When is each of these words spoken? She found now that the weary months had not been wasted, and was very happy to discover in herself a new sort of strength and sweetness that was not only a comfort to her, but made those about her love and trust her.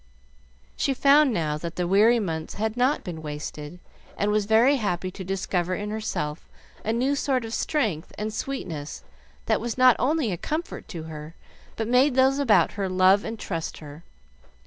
She 0.75 0.95
found 0.95 1.31
now 1.31 1.59
that 1.59 1.75
the 1.75 1.87
weary 1.87 2.19
months 2.19 2.55
had 2.55 2.75
not 2.75 3.03
been 3.03 3.21
wasted, 3.21 3.79
and 4.17 4.31
was 4.31 4.45
very 4.47 4.77
happy 4.77 5.11
to 5.11 5.23
discover 5.23 5.75
in 5.75 5.91
herself 5.91 6.49
a 6.83 6.91
new 6.91 7.15
sort 7.15 7.45
of 7.45 7.53
strength 7.53 8.11
and 8.17 8.33
sweetness 8.33 9.03
that 9.45 9.61
was 9.61 9.77
not 9.77 9.95
only 9.99 10.31
a 10.31 10.37
comfort 10.37 10.87
to 10.87 11.03
her, 11.03 11.35
but 11.75 11.87
made 11.87 12.15
those 12.15 12.39
about 12.39 12.71
her 12.71 12.89
love 12.89 13.23
and 13.23 13.37
trust 13.37 13.77
her. 13.77 14.03